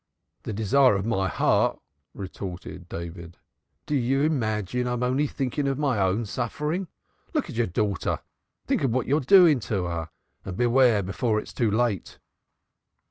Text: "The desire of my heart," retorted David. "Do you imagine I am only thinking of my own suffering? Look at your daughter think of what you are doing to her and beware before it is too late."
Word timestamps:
"The 0.41 0.53
desire 0.53 0.95
of 0.95 1.05
my 1.05 1.27
heart," 1.27 1.79
retorted 2.15 2.89
David. 2.89 3.37
"Do 3.85 3.93
you 3.95 4.23
imagine 4.23 4.87
I 4.87 4.93
am 4.93 5.03
only 5.03 5.27
thinking 5.27 5.67
of 5.67 5.77
my 5.77 5.99
own 5.99 6.25
suffering? 6.25 6.87
Look 7.35 7.51
at 7.51 7.55
your 7.55 7.67
daughter 7.67 8.17
think 8.65 8.83
of 8.83 8.89
what 8.89 9.05
you 9.05 9.17
are 9.17 9.19
doing 9.19 9.59
to 9.69 9.83
her 9.83 10.09
and 10.43 10.57
beware 10.57 11.03
before 11.03 11.37
it 11.39 11.43
is 11.43 11.53
too 11.53 11.69
late." 11.69 12.17